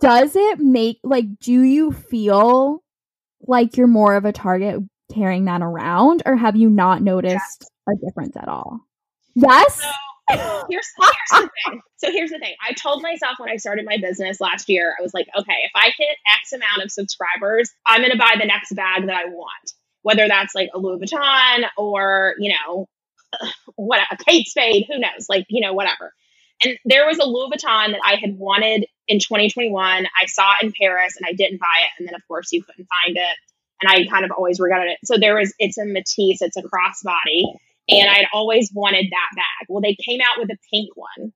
[0.00, 1.38] Does it make like?
[1.40, 2.82] Do you feel
[3.42, 4.80] like you're more of a target
[5.12, 7.68] carrying that around, or have you not noticed yes.
[7.88, 8.80] a difference at all?
[9.34, 9.80] Yes.
[9.80, 11.80] So here's, here's the thing.
[11.96, 12.54] So here's the thing.
[12.66, 15.72] I told myself when I started my business last year, I was like, okay, if
[15.74, 19.26] I hit X amount of subscribers, I'm going to buy the next bag that I
[19.26, 19.72] want.
[20.02, 22.86] Whether that's like a Louis Vuitton or, you know,
[23.76, 26.12] what a Kate Spade, who knows, like, you know, whatever.
[26.64, 30.06] And there was a Louis Vuitton that I had wanted in 2021.
[30.06, 31.90] I saw it in Paris and I didn't buy it.
[31.98, 33.36] And then, of course, you couldn't find it.
[33.82, 34.98] And I kind of always regretted it.
[35.04, 37.44] So there was, it's a Métis, it's a crossbody
[37.90, 39.66] and I'd always wanted that bag.
[39.68, 41.32] Well, they came out with a pink one.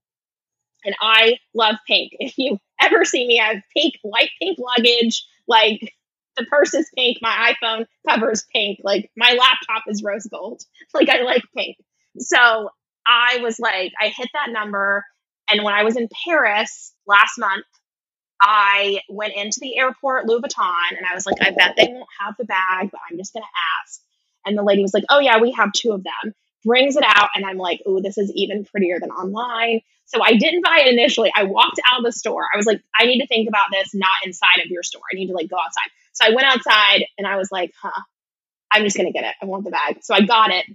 [0.87, 2.13] And I love pink.
[2.21, 5.25] If you ever see me, I have pink, light pink luggage.
[5.49, 5.81] Like,
[6.37, 10.63] the purse is pink, my iPhone cover is pink, like my laptop is rose gold.
[10.95, 11.77] Like I like pink.
[12.19, 12.71] So
[13.07, 15.05] I was like, I hit that number.
[15.51, 17.65] And when I was in Paris last month,
[18.41, 22.09] I went into the airport, Louis Vuitton, and I was like, I bet they won't
[22.21, 24.01] have the bag, but I'm just going to ask.
[24.47, 26.35] And the lady was like, Oh, yeah, we have two of them.
[26.65, 29.81] Brings it out, and I'm like, Oh, this is even prettier than online.
[30.07, 31.33] So I didn't buy it initially.
[31.35, 32.47] I walked out of the store.
[32.53, 35.03] I was like, I need to think about this not inside of your store.
[35.11, 35.91] I need to like go outside.
[36.13, 38.03] So I went outside and I was like, huh,
[38.71, 39.35] I'm just to get it.
[39.41, 39.99] I want the bag.
[40.03, 40.67] So I got it.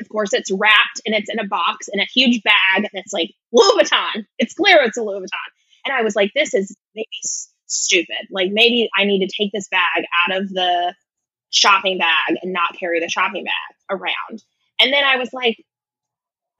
[0.00, 3.12] Of course, it's wrapped and it's in a box in a huge bag and it's
[3.12, 4.26] like Louis Vuitton.
[4.38, 5.84] It's clear it's a Louis Vuitton.
[5.84, 7.06] And I was like, this is maybe
[7.66, 8.28] stupid.
[8.30, 10.94] Like maybe I need to take this bag out of the
[11.50, 14.42] shopping bag and not carry the shopping bag around.
[14.80, 15.64] And then I was like,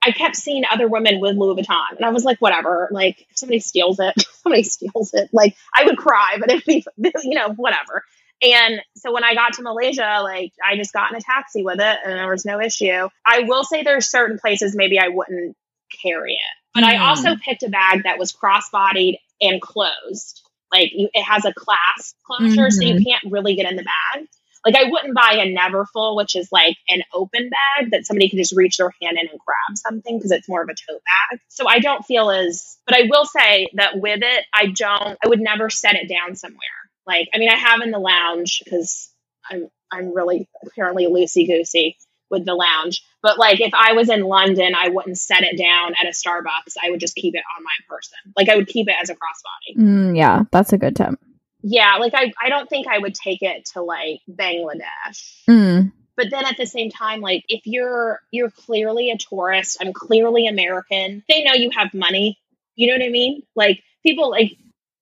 [0.03, 2.89] I kept seeing other women with Louis Vuitton, and I was like, whatever.
[2.91, 5.29] Like, if somebody steals it, somebody steals it.
[5.31, 8.03] Like, I would cry, but it'd be, you know, whatever.
[8.41, 11.79] And so when I got to Malaysia, like, I just got in a taxi with
[11.79, 13.09] it, and there was no issue.
[13.25, 15.55] I will say there's certain places maybe I wouldn't
[16.01, 16.39] carry it,
[16.73, 17.01] but I Mm.
[17.01, 20.41] also picked a bag that was cross-bodied and closed.
[20.73, 24.27] Like, you, it has a clasp closure, so you can't really get in the bag.
[24.65, 28.37] Like I wouldn't buy a Neverfull, which is like an open bag that somebody can
[28.37, 31.39] just reach their hand in and grab something because it's more of a tote bag.
[31.47, 35.27] So I don't feel as, but I will say that with it, I don't, I
[35.27, 36.59] would never set it down somewhere.
[37.07, 39.09] Like, I mean, I have in the lounge because
[39.49, 41.97] I'm, I'm really apparently loosey goosey
[42.29, 43.03] with the lounge.
[43.23, 46.75] But like, if I was in London, I wouldn't set it down at a Starbucks.
[46.81, 48.17] I would just keep it on my person.
[48.37, 49.77] Like, I would keep it as a crossbody.
[49.77, 51.19] Mm, yeah, that's a good tip.
[51.63, 55.43] Yeah, like I, I don't think I would take it to like Bangladesh.
[55.49, 59.93] Mm, but then at the same time like if you're you're clearly a tourist i'm
[59.93, 62.37] clearly american they know you have money.
[62.75, 63.43] You know what i mean?
[63.55, 64.53] Like people like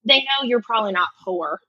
[0.06, 1.60] they know you're probably not poor.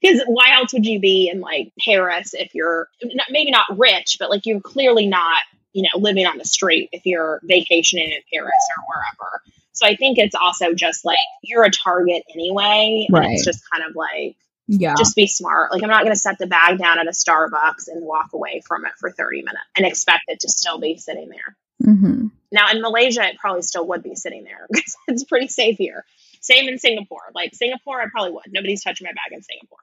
[0.00, 4.16] Because why else would you be in like paris if you're not, maybe not rich
[4.18, 8.20] but like you're clearly not you know living on the street if you're vacationing in
[8.32, 9.42] paris or wherever
[9.74, 13.32] so i think it's also just like you're a target anyway Right.
[13.32, 14.94] it's just kind of like Yeah.
[14.96, 15.70] just be smart.
[15.72, 18.62] Like I'm not going to set the bag down at a Starbucks and walk away
[18.66, 21.56] from it for 30 minutes and expect it to still be sitting there.
[21.86, 22.28] Mm-hmm.
[22.50, 26.06] Now in Malaysia, it probably still would be sitting there because it's pretty safe here.
[26.40, 27.20] Same in Singapore.
[27.34, 28.44] Like Singapore, I probably would.
[28.52, 29.78] Nobody's touching my bag in Singapore.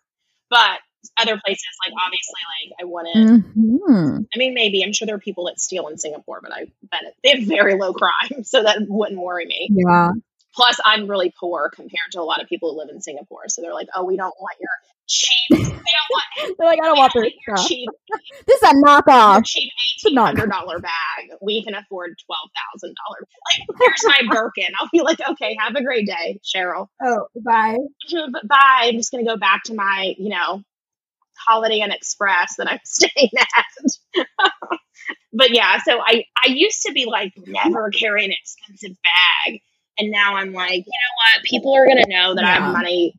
[0.49, 0.79] But
[1.17, 3.45] other places, like obviously, like I wouldn't.
[3.53, 6.67] hmm I mean, maybe I'm sure there are people that steal in Singapore, but I
[6.91, 9.69] bet it, they have very low crime, so that wouldn't worry me.
[9.71, 10.11] Yeah.
[10.53, 13.61] Plus, I'm really poor compared to a lot of people who live in Singapore, so
[13.61, 14.69] they're like, "Oh, we don't want your
[15.07, 15.29] cheap.
[15.51, 17.67] We don't want They're like, I don't want your stuff.
[17.67, 17.89] cheap
[18.47, 19.45] This is a knockoff.
[19.45, 19.71] cheap
[20.05, 21.29] eighteen hundred dollar bag.
[21.41, 23.27] We can afford twelve thousand dollars.
[23.49, 24.67] Like, here's my Birkin.
[24.79, 26.87] I'll be like, okay, have a great day, Cheryl.
[27.03, 27.77] Oh, bye.
[28.47, 28.81] Bye.
[28.89, 30.63] I'm just gonna go back to my, you know,
[31.47, 34.25] Holiday Inn Express that I'm staying at.
[35.33, 39.61] but yeah, so I I used to be like never carry an expensive bag,
[39.97, 41.43] and now I'm like, you know what?
[41.43, 43.13] People are gonna know that I have money.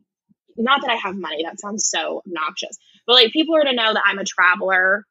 [0.57, 1.45] Not that I have money.
[1.45, 2.79] That sounds so obnoxious.
[3.07, 5.05] But like, people are gonna know that I'm a traveler.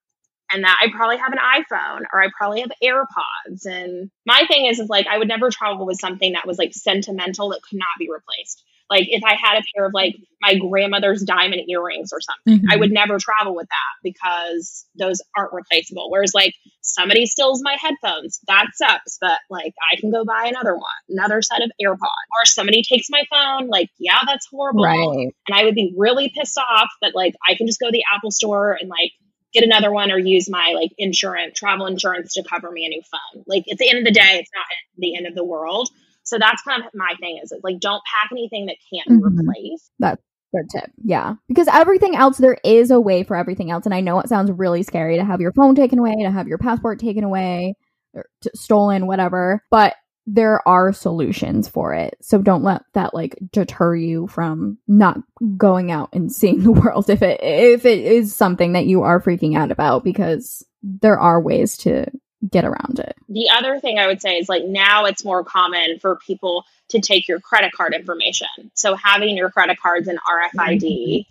[0.53, 3.65] And that I probably have an iPhone or I probably have AirPods.
[3.65, 6.73] And my thing is, is like, I would never travel with something that was like
[6.73, 8.61] sentimental that could not be replaced.
[8.91, 12.75] Like, if I had a pair of like my grandmother's diamond earrings or something, I
[12.75, 12.79] Mhm.
[12.81, 16.11] would never travel with that because those aren't replaceable.
[16.11, 20.75] Whereas, like, somebody steals my headphones, that sucks, but like, I can go buy another
[20.75, 22.27] one, another set of AirPods.
[22.39, 24.83] Or somebody takes my phone, like, yeah, that's horrible.
[24.83, 25.33] Right.
[25.47, 28.03] And I would be really pissed off that like I can just go to the
[28.13, 29.11] Apple store and like
[29.53, 33.01] get another one or use my like insurance, travel insurance to cover me a new
[33.11, 33.43] phone.
[33.47, 34.65] Like at the end of the day, it's not
[34.97, 35.89] the end of the world.
[36.23, 39.15] So that's kind of my thing is it's like don't pack anything that can't be
[39.25, 39.39] Mhm.
[39.39, 39.91] replaced.
[39.99, 40.21] That's
[40.53, 40.91] good tip.
[41.03, 41.35] Yeah.
[41.47, 43.85] Because everything else, there is a way for everything else.
[43.85, 46.47] And I know it sounds really scary to have your phone taken away, to have
[46.47, 47.75] your passport taken away,
[48.13, 49.63] or t- stolen, whatever.
[49.71, 49.95] But
[50.27, 52.15] there are solutions for it.
[52.21, 55.17] So don't let that like deter you from not
[55.57, 59.21] going out and seeing the world if it if it is something that you are
[59.21, 62.05] freaking out about because there are ways to
[62.49, 63.15] get around it.
[63.29, 66.99] The other thing I would say is like now it's more common for people to
[66.99, 68.47] take your credit card information.
[68.73, 71.25] So having your credit cards in RFID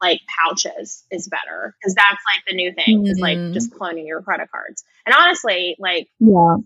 [0.00, 3.52] like pouches is better because that's like the new thing is like Mhm.
[3.54, 4.82] just cloning your credit cards.
[5.06, 6.56] And honestly, like Yeah.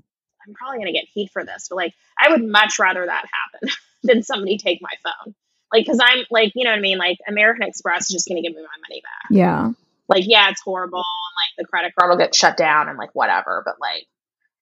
[0.49, 3.25] I'm probably going to get heat for this, but like, I would much rather that
[3.53, 3.69] happen
[4.05, 5.35] than somebody take my phone.
[5.73, 6.99] Like, cause I'm like, you know what I mean?
[6.99, 9.31] Like, American Express is just going to give me my money back.
[9.31, 9.73] Yeah.
[10.09, 10.99] Like, yeah, it's horrible.
[10.99, 13.63] And like, the credit card will get shut down and like, whatever.
[13.65, 14.07] But like,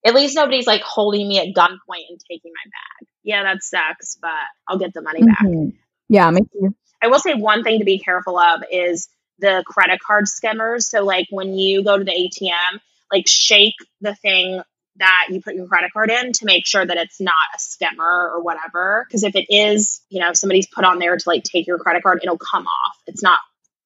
[0.04, 3.08] at least nobody's like holding me at gunpoint and taking my bag.
[3.22, 4.30] Yeah, that sucks, but
[4.68, 5.40] I'll get the money back.
[5.42, 5.72] Mhm.
[6.08, 6.74] Yeah, me too.
[7.02, 10.88] I will say one thing to be careful of is the credit card skimmers.
[10.88, 12.80] So like when you go to the ATM,
[13.10, 14.62] like shake the thing
[14.96, 18.30] that you put your credit card in to make sure that it's not a skimmer
[18.32, 19.04] or whatever.
[19.08, 22.02] Because if it is, you know, somebody's put on there to like take your credit
[22.02, 22.96] card, it'll come off.
[23.06, 23.40] It's not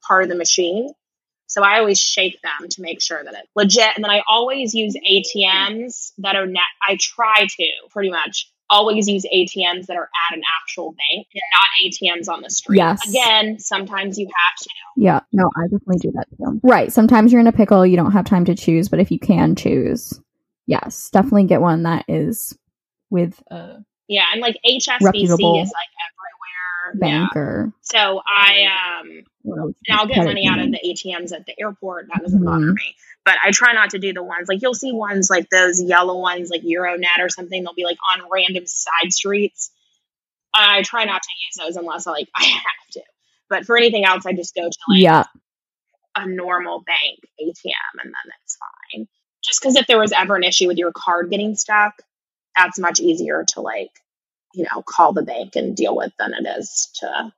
[0.06, 0.92] part of the machine.
[1.48, 3.96] So I always shake them to make sure that it's legit.
[3.96, 6.62] And then I always use ATMs that are net.
[6.86, 11.42] I try to pretty much always use ATMs that are at an actual bank and
[11.54, 12.76] not ATMs on the street.
[12.76, 13.08] Yes.
[13.08, 14.70] Again, sometimes you have to.
[14.96, 16.60] Yeah, no, I definitely do that too.
[16.62, 16.92] Right.
[16.92, 19.56] Sometimes you're in a pickle, you don't have time to choose, but if you can
[19.56, 20.20] choose,
[20.66, 22.56] yes, definitely get one that is
[23.08, 25.88] with a Yeah, and like HSBC Reputable is like
[26.94, 27.64] everywhere.
[27.66, 27.70] Yeah.
[27.82, 32.06] So I um and I'll get money out of the ATMs at the airport.
[32.12, 32.74] That doesn't bother Mhm.
[32.74, 32.94] me.
[33.24, 36.18] But I try not to do the ones like you'll see ones like those yellow
[36.18, 37.62] ones like Euronet or something.
[37.62, 39.70] They'll be like on random side streets.
[40.54, 43.02] I try not to use those unless I like I have to.
[43.50, 45.24] But for anything else, I just go to like Yeah.
[46.16, 48.56] a normal bank ATM and then it's
[48.92, 49.08] fine.
[49.42, 51.94] Just because if there was ever an issue with your card getting stuck,
[52.56, 53.90] that's much easier to like,
[54.58, 57.32] you know, call the bank and deal with than it is to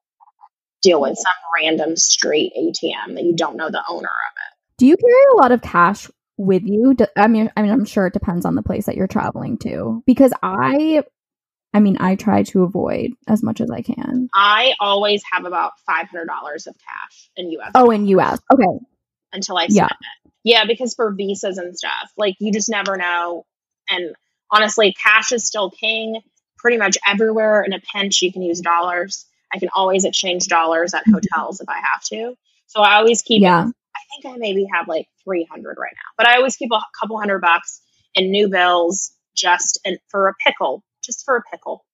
[0.83, 4.57] deal with some random street ATM that you don't know the owner of it.
[4.79, 6.97] Do you carry a lot of cash with you?
[7.17, 10.03] I mean, I mean, I'm sure it depends on the place that you're traveling to.
[10.07, 11.05] Because I,
[11.75, 14.29] I mean, I try to avoid as much as I can.
[14.35, 18.41] I always have about five hundred dollars of cash in US Oh, in U.S.
[18.51, 18.65] Okay.
[19.35, 19.89] until I Yeah.
[19.89, 20.33] spend it.
[20.45, 23.45] Yeah, because for visas and stuff, like you just never know.
[23.91, 24.15] And
[24.51, 26.23] honestly, cash is still king.
[26.61, 29.27] Pretty much everywhere in a pinch, you can use dollars.
[29.53, 32.35] I can always exchange dollars at hotels if I have to.
[32.67, 33.43] So I always keep.
[33.43, 33.65] Yeah.
[33.67, 36.81] I think I maybe have like three hundred right now, but I always keep a
[37.01, 37.81] couple hundred bucks
[38.15, 41.85] in new bills just in, for a pickle, just for a pickle.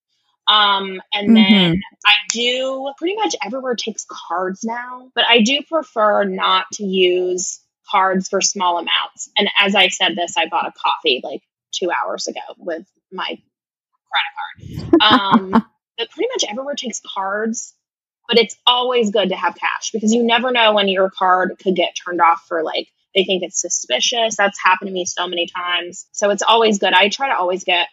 [0.49, 1.81] Um, and then Mhm.
[2.07, 7.61] I do pretty much everywhere takes cards now, but I do prefer not to use
[7.91, 9.31] cards for small amounts.
[9.37, 13.39] And as I said this, I bought a coffee like two hours ago with my
[14.11, 15.33] credit card.
[15.33, 15.51] Um,
[15.99, 17.75] but pretty much everywhere takes cards,
[18.29, 21.77] but it's always good to have cash because you never know when your card could
[21.77, 24.37] get turned off for like they think it's suspicious.
[24.37, 26.07] That's happened to me so many times.
[26.13, 26.93] So it's always good.
[26.93, 27.89] I try to always get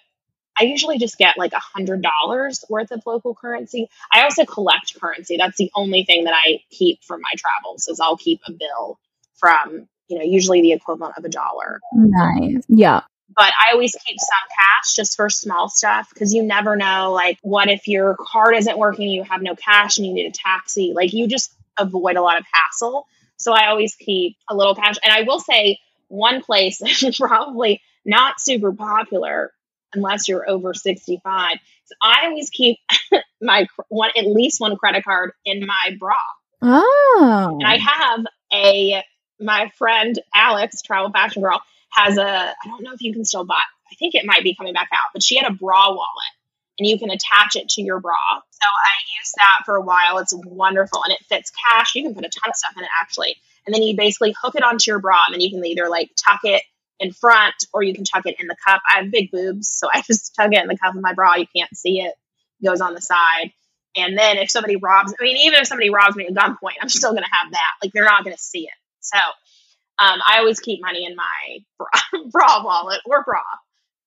[0.58, 3.90] I usually just get like a hundred dollars worth of local currency.
[4.12, 5.38] I also collect currency.
[5.38, 9.00] That's the only thing that I keep for my travels is I'll keep a bill
[9.36, 11.82] from, you know, usually the equivalent of a dollar.
[11.94, 12.64] Nice.
[12.68, 13.02] Yeah.
[13.36, 17.40] But I always keep some cash just for small stuff because you never know like
[17.42, 20.94] what if your card isn't working, you have no cash and you need a taxi.
[20.96, 23.08] Like you just avoid a lot of hassle.
[23.38, 24.96] So I always keep a little cash.
[25.04, 29.52] And I will say one place that's probably not super popular
[29.94, 31.58] unless you're over 65.
[31.86, 32.78] So I always keep
[33.42, 36.16] my one at least one credit card in my bra.
[36.62, 37.58] Oh.
[37.60, 39.04] And I have a
[39.40, 41.62] my friend Alex, travel fashion girl,
[41.96, 43.62] has a I don't know if you can still buy.
[43.92, 46.34] I think it might be coming back out, but she had a bra wallet
[46.80, 48.16] and you can attach it to your bra.
[48.50, 50.18] So I used that for a while.
[50.18, 51.96] It's wonderful and it fits cash.
[51.96, 53.36] You can put a ton of stuff in it actually.
[53.66, 56.12] And then you basically hook it onto your bra and then you can either like
[56.16, 56.64] tuck it
[57.00, 58.82] in front or you can tuck it in the cup.
[58.90, 61.36] I have big boobs, so I just tuck it in the cup of my bra.
[61.36, 62.14] You can't see it.
[62.62, 63.52] It goes on the side.
[63.96, 66.90] And then if somebody robs, I mean, even if somebody robs me at gunpoint, I'm
[66.90, 67.72] still going to have that.
[67.84, 68.74] Like they're not going to see it.
[69.02, 69.18] So
[70.00, 73.42] um, I always keep money in my bra, bra wallet or bra.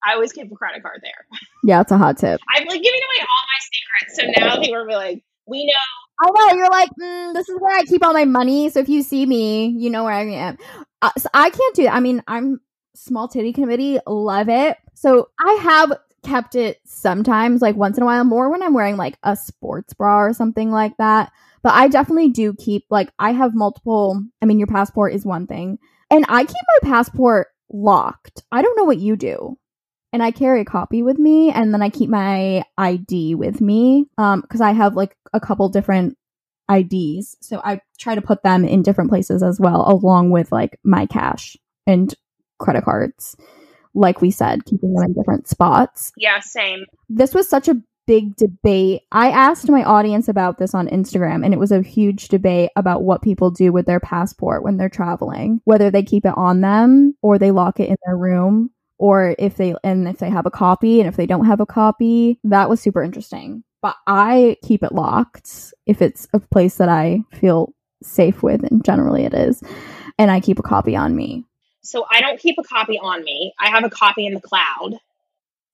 [0.05, 1.39] I always keep a credit card there.
[1.63, 2.39] yeah, it's a hot tip.
[2.55, 4.15] I'm like giving away all my secrets.
[4.15, 5.73] So now people are like, we know.
[6.19, 8.69] I know you're like, mm, this is where I keep all my money.
[8.69, 10.57] So if you see me, you know where I am.
[11.01, 11.93] Uh, so I can't do that.
[11.93, 12.59] I mean, I'm
[12.95, 14.77] small titty committee, love it.
[14.93, 18.97] So I have kept it sometimes, like once in a while, more when I'm wearing
[18.97, 21.31] like a sports bra or something like that.
[21.63, 24.21] But I definitely do keep like I have multiple.
[24.41, 28.43] I mean, your passport is one thing, and I keep my passport locked.
[28.51, 29.57] I don't know what you do
[30.13, 34.05] and I carry a copy with me, and then I keep my ID with me
[34.17, 36.17] um because I have like a couple different
[36.71, 40.79] IDs, so I try to put them in different places as well, along with like
[40.83, 42.13] my cash and
[42.59, 43.35] credit cards.
[43.93, 46.11] Like we said, keeping them in different spots.
[46.17, 46.85] Yeah, same.
[47.09, 49.03] This was such a big debate.
[49.11, 53.03] I asked my audience about this on Instagram, and it was a huge debate about
[53.03, 57.15] what people do with their passport when they're traveling, whether they keep it on them
[57.21, 60.51] or they lock it in their room or if they and if they have a
[60.51, 64.83] copy and if they don't have a copy that was super interesting but i keep
[64.83, 69.61] it locked if it's a place that i feel safe with and generally it is
[70.17, 71.45] and i keep a copy on me
[71.87, 73.53] So I don't keep a copy on me.
[73.59, 74.93] I have a copy in the cloud.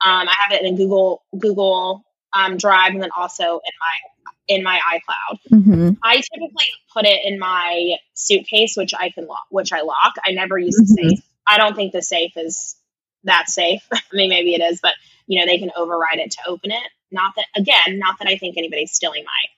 [0.05, 2.03] Um, I have it in Google Google
[2.33, 5.39] um, Drive, and then also in my in my iCloud.
[5.49, 10.13] hmm I typically put it in my suitcase, which I can lock, which I lock.
[10.25, 11.09] I never use the Mhm.
[11.09, 11.19] safe.
[11.47, 12.75] I don't think the safe is
[13.23, 13.81] that safe.
[13.93, 14.93] I mean, maybe it is, but
[15.27, 16.83] you know, they can override it to open it.
[17.11, 19.49] Not that, again, not that I think anybody's stealing my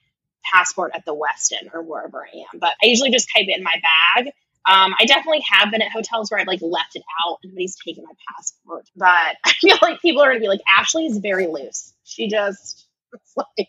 [0.52, 3.64] passport at the Westin or wherever I am, but I usually just keep it in
[3.64, 3.74] my
[4.14, 4.26] bag.
[4.68, 7.76] Um, I definitely have been at hotels where I've like left it out and nobody's
[7.84, 11.46] taken my passport, but I feel like people are gonna be like, Ashley is very
[11.48, 11.92] loose.
[12.06, 12.86] She just
[13.36, 13.68] like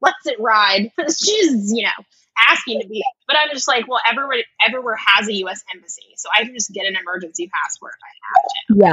[0.00, 0.92] lets it ride.
[1.08, 2.04] She's you know
[2.48, 5.64] asking to be, but I'm just like, well, everywhere everywhere has a U.S.
[5.74, 8.42] embassy, so I can just get an emergency passport if I have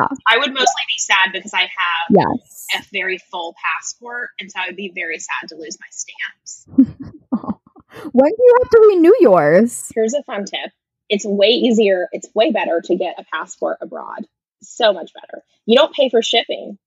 [0.09, 0.15] to.
[0.15, 0.17] Yeah.
[0.27, 2.65] I would mostly be sad because I have Yes.
[2.75, 6.65] a very full passport, and so I would be very sad to lose my stamps.
[8.11, 9.89] When do you have to renew yours?
[9.95, 10.71] Here's a fun tip.
[11.09, 14.25] It's way easier, it's way better to get a passport abroad.
[14.61, 15.43] So much better.
[15.65, 16.77] You don't pay for shipping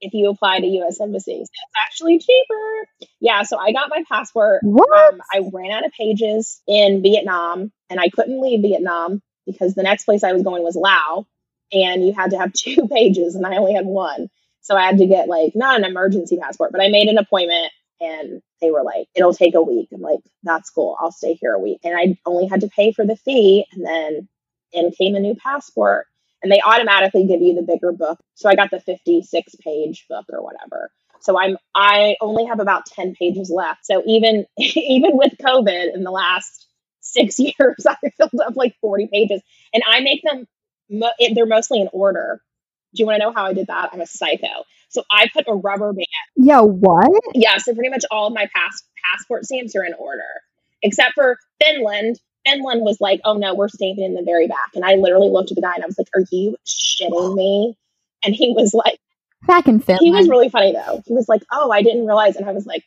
[0.00, 1.48] if you apply to US embassies.
[1.52, 3.08] It's actually cheaper.
[3.20, 4.60] Yeah, so I got my passport.
[4.62, 5.14] What?
[5.14, 9.82] Um, I ran out of pages in Vietnam and I couldn't leave Vietnam because the
[9.82, 11.26] next place I was going was Laos
[11.72, 14.28] and you had to have two pages and I only had one.
[14.62, 17.72] So I had to get like not an emergency passport, but I made an appointment
[18.00, 19.88] and they were like, it'll take a week.
[19.92, 20.96] I'm like, that's cool.
[21.00, 21.80] I'll stay here a week.
[21.84, 24.28] And I only had to pay for the fee and then
[24.72, 26.06] in came a new passport
[26.42, 28.18] and they automatically give you the bigger book.
[28.34, 30.90] So I got the 56 page book or whatever.
[31.20, 33.84] So I'm I only have about 10 pages left.
[33.86, 36.66] So even even with COVID in the last
[37.00, 40.46] 6 years I filled up like 40 pages and I make them
[41.34, 42.40] they're mostly in order.
[42.94, 43.90] Do you want to know how I did that?
[43.92, 44.64] I'm a psycho.
[44.88, 47.08] So I put a rubber band Yeah, what?
[47.34, 50.22] yeah, so pretty much all of my pass passport stamps are in order,
[50.82, 52.18] except for Finland.
[52.46, 55.50] Finland was like, "Oh no, we're staying in the very back," and I literally looked
[55.50, 57.76] at the guy and I was like, "Are you shitting me?"
[58.24, 58.98] And he was like,
[59.46, 60.04] Back in Finland.
[60.04, 61.02] he was really funny though.
[61.06, 62.84] He was like, "Oh, I didn't realize," and I was like,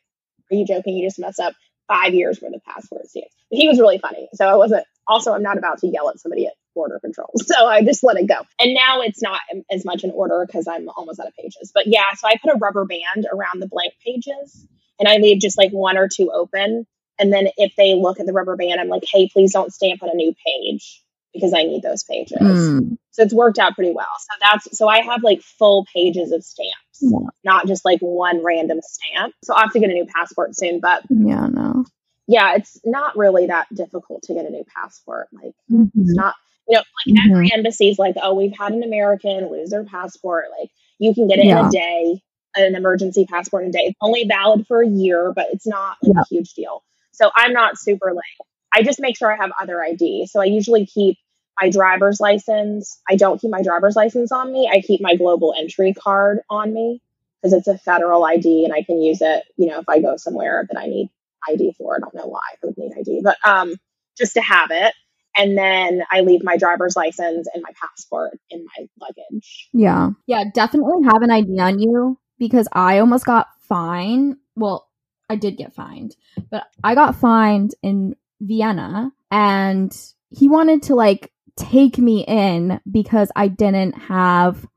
[0.52, 0.96] "Are you joking?
[0.96, 1.54] You just messed up
[1.88, 4.86] five years worth of passport stamps." But he was really funny, so I wasn't.
[5.08, 8.18] Also, I'm not about to yell at somebody at border control, so I just let
[8.18, 8.36] it go.
[8.60, 9.42] And now it's not
[9.72, 11.72] as much in order because I'm almost out of pages.
[11.74, 14.68] But yeah, so I put a rubber band around the blank pages,
[15.00, 16.86] and I leave just like one or two open.
[17.24, 20.04] And then if they look at the rubber band, I'm like, "Hey, please don't stamp
[20.04, 21.00] on a new page."
[21.34, 22.38] Because I need those pages.
[22.40, 22.98] Mm.
[23.12, 24.06] So it's worked out pretty well.
[24.20, 27.28] So that's so I have like full pages of stamps, Yeah.
[27.46, 29.34] not just like one random stamp.
[29.44, 30.80] So I'll have to get a new passport soon.
[30.82, 31.86] But Yeah, no.
[32.28, 35.30] yeah, it's not really that difficult to get a new passport.
[35.32, 35.90] Like Mhm.
[36.02, 36.36] it's not,
[36.68, 40.46] you know, like every embassy's like, oh, we've had an American lose their passport.
[40.60, 40.70] Like
[41.00, 42.22] you can get it in a day,
[42.56, 43.86] an emergency passport in a day.
[43.86, 46.22] It's only valid for a year, but it's not like Yeah.
[46.22, 46.84] a huge deal.
[47.14, 48.48] So I'm not super late.
[48.74, 50.28] I just make sure I have other ID.
[50.28, 51.18] So I usually keep
[51.62, 53.00] my driver's license.
[53.10, 54.70] I don't keep my driver's license on me.
[54.72, 57.02] I keep my global entry card on me
[57.42, 60.18] because it's a federal ID and I can use it, you know, if I go
[60.18, 61.10] somewhere that I need
[61.48, 61.96] ID for.
[61.96, 63.76] I don't know why I would need ID, but um
[64.18, 64.94] just to have it.
[65.36, 69.70] And then I leave my driver's license and my passport in my luggage.
[69.74, 70.12] Yeah.
[70.28, 74.38] Yeah, definitely have an ID on you because I almost got fined.
[74.56, 74.88] Well,
[75.34, 76.16] I did get fined,
[76.52, 79.92] but I got fined in Vienna and
[80.30, 84.68] he wanted to like take me in because I didn't have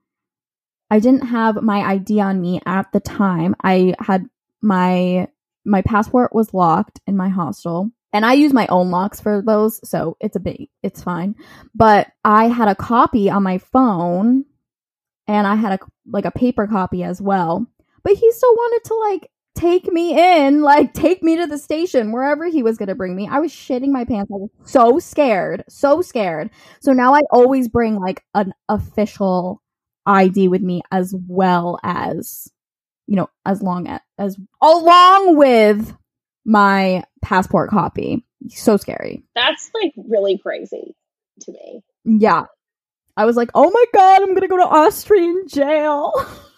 [0.91, 3.55] I didn't have my ID on me at the time.
[3.63, 4.25] I had
[4.63, 5.29] my
[5.67, 9.87] my passport was locked in my hostel and I use my own locks for those,
[9.87, 11.35] so it's a big it's fine.
[11.75, 14.47] But I had a copy on my phone
[15.29, 17.67] and I had a like a paper copy as well.
[18.03, 22.13] But he still wanted to like take me in, like take me to the station
[22.13, 23.29] wherever he was going to bring me.
[23.29, 24.31] I was shitting my pants.
[24.31, 26.51] I was so scared, so scared.
[26.81, 29.63] So now I always bring like an official
[30.05, 32.49] ID with me as well as
[33.07, 35.97] you know, as long as, as along with
[36.45, 38.25] my passport copy.
[38.49, 39.25] So scary.
[39.35, 40.95] That's like really crazy
[41.41, 41.83] to me.
[42.05, 42.45] Yeah.
[43.17, 46.13] I was like, "Oh my god, I'm going to go to Austrian jail."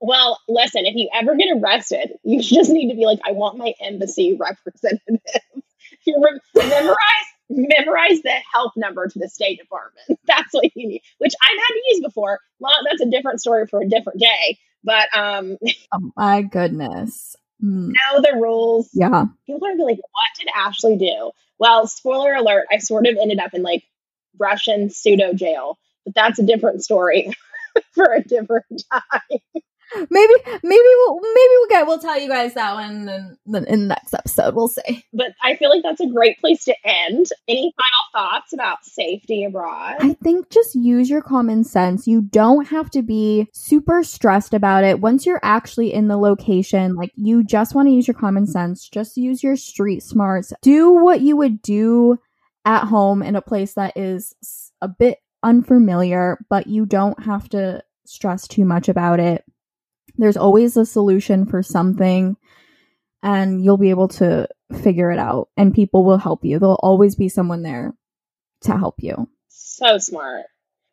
[0.00, 3.58] Well, listen, if you ever get arrested, you just need to be like, I want
[3.58, 5.00] my embassy representative.
[6.06, 10.18] you re- memorize memorize the help number to the State Department.
[10.26, 12.40] That's what you need, which I've had to use before.
[12.58, 14.58] Well, that's a different story for a different day.
[14.82, 15.56] But um,
[15.94, 17.36] oh my goodness.
[17.62, 18.90] Mm, know the rules.
[18.92, 19.24] yeah.
[19.46, 21.30] People are gonna be like, what did Ashley do?
[21.58, 23.84] Well, spoiler alert, I sort of ended up in like
[24.38, 27.32] Russian pseudo jail, but that's a different story
[27.94, 29.62] for a different time.
[29.94, 30.32] Maybe
[30.62, 33.86] maybe we'll maybe we'll get we'll tell you guys that one in the, in the
[33.86, 34.54] next episode.
[34.54, 35.04] We'll see.
[35.12, 37.26] But I feel like that's a great place to end.
[37.48, 39.96] Any final thoughts about safety abroad?
[40.00, 42.06] I think just use your common sense.
[42.06, 45.00] You don't have to be super stressed about it.
[45.00, 48.88] Once you're actually in the location, like you just want to use your common sense.
[48.88, 50.52] Just use your street smarts.
[50.62, 52.18] Do what you would do
[52.64, 54.34] at home in a place that is
[54.82, 59.44] a bit unfamiliar, but you don't have to stress too much about it.
[60.18, 62.36] There's always a solution for something,
[63.22, 64.48] and you'll be able to
[64.82, 66.58] figure it out, and people will help you.
[66.58, 67.94] There'll always be someone there
[68.62, 69.28] to help you.
[69.48, 70.46] So smart.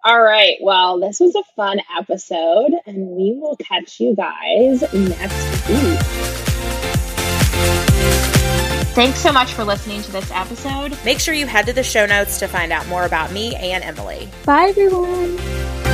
[0.06, 0.58] All right.
[0.62, 6.00] Well, this was a fun episode, and we will catch you guys next week.
[8.94, 10.98] Thanks so much for listening to this episode.
[11.04, 13.84] Make sure you head to the show notes to find out more about me and
[13.84, 14.30] Emily.
[14.46, 15.93] Bye, everyone.